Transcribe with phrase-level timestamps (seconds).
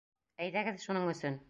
[0.45, 1.39] Әйҙәгеҙ шуның өсөн!